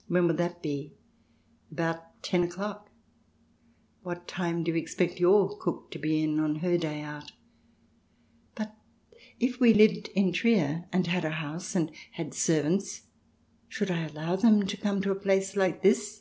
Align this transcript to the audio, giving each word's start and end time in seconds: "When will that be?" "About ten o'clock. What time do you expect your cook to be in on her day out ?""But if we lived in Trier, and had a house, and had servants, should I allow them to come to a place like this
"When 0.06 0.26
will 0.26 0.34
that 0.34 0.62
be?" 0.62 0.92
"About 1.72 2.22
ten 2.22 2.42
o'clock. 2.42 2.90
What 4.02 4.28
time 4.28 4.62
do 4.62 4.70
you 4.72 4.76
expect 4.76 5.18
your 5.18 5.56
cook 5.56 5.90
to 5.92 5.98
be 5.98 6.22
in 6.22 6.38
on 6.40 6.56
her 6.56 6.76
day 6.76 7.00
out 7.00 7.32
?""But 8.54 8.76
if 9.40 9.58
we 9.60 9.72
lived 9.72 10.08
in 10.08 10.30
Trier, 10.30 10.84
and 10.92 11.06
had 11.06 11.24
a 11.24 11.30
house, 11.30 11.74
and 11.74 11.90
had 12.10 12.34
servants, 12.34 13.04
should 13.66 13.90
I 13.90 14.02
allow 14.04 14.36
them 14.36 14.66
to 14.66 14.76
come 14.76 15.00
to 15.00 15.10
a 15.10 15.14
place 15.14 15.56
like 15.56 15.82
this 15.82 16.20